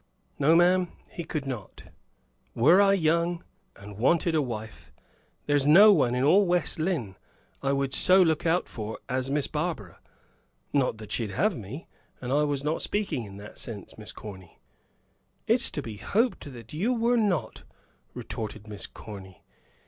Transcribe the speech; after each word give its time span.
"No, 0.39 0.55
ma'am, 0.55 0.87
he 1.11 1.23
could 1.23 1.45
not. 1.45 1.83
Were 2.55 2.81
I 2.81 2.93
young, 2.93 3.43
and 3.75 3.99
wanted 3.99 4.33
a 4.33 4.41
wife, 4.41 4.91
there's 5.45 5.67
no 5.67 5.93
one 5.93 6.15
in 6.15 6.23
all 6.23 6.47
West 6.47 6.79
Lynne 6.79 7.17
I 7.61 7.71
would 7.71 7.93
so 7.93 8.21
soon 8.21 8.27
look 8.27 8.43
out 8.43 8.67
for 8.67 8.97
as 9.07 9.29
Miss 9.29 9.45
Barbara. 9.45 9.99
Not 10.73 10.97
that 10.97 11.11
she'd 11.11 11.29
have 11.29 11.55
me; 11.55 11.85
and 12.19 12.33
I 12.33 12.41
was 12.45 12.63
not 12.63 12.81
speaking 12.81 13.25
in 13.25 13.37
that 13.37 13.59
sense, 13.59 13.95
Miss 13.95 14.11
Corny." 14.11 14.57
"It's 15.45 15.69
to 15.69 15.83
be 15.83 15.97
hoped 15.97 16.47
you 16.73 16.93
were 16.95 17.15
not," 17.15 17.61
retorted 18.15 18.65
Miss 18.67 18.87
Corny. 18.87 19.43